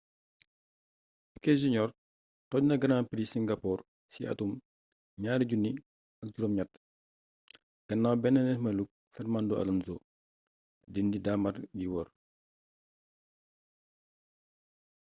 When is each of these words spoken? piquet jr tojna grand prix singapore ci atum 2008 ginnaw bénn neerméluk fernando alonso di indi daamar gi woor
piquet 1.31 1.57
jr 1.61 1.89
tojna 2.49 2.75
grand 2.81 3.05
prix 3.11 3.27
singapore 3.33 3.81
ci 4.11 4.21
atum 4.31 4.51
2008 5.19 6.77
ginnaw 7.89 8.15
bénn 8.21 8.37
neerméluk 8.45 8.89
fernando 9.15 9.53
alonso 9.61 9.95
di 10.91 10.97
indi 11.03 11.17
daamar 11.25 11.55
gi 11.77 11.87
woor 11.93 12.07